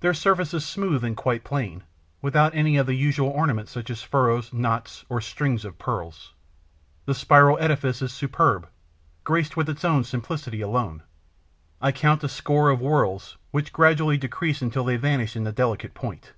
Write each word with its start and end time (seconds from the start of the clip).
Their 0.00 0.14
surface 0.14 0.54
is 0.54 0.64
smooth 0.64 1.04
and 1.04 1.14
quite 1.14 1.44
plain, 1.44 1.84
without 2.22 2.54
any 2.54 2.78
of 2.78 2.86
the 2.86 2.94
usual 2.94 3.28
ornaments, 3.28 3.70
such 3.72 3.90
as 3.90 4.00
furrows, 4.02 4.54
knots 4.54 5.04
or 5.10 5.20
strings 5.20 5.66
of 5.66 5.76
pearls. 5.78 6.32
The 7.04 7.14
spiral 7.14 7.58
edifice 7.60 8.00
is 8.00 8.10
superb, 8.10 8.70
graced 9.22 9.58
with 9.58 9.68
its 9.68 9.84
own 9.84 10.04
simplicity 10.04 10.62
alone. 10.62 11.02
I 11.78 11.92
count 11.92 12.24
a 12.24 12.28
score 12.30 12.70
of 12.70 12.80
whorls 12.80 13.36
which 13.50 13.70
gradually 13.70 14.16
decrease 14.16 14.62
until 14.62 14.84
they 14.84 14.96
vanish 14.96 15.36
in 15.36 15.44
the 15.44 15.52
delicate 15.52 15.92
point. 15.92 16.32